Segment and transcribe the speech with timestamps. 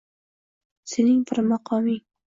[0.93, 2.03] Sening har maqoming…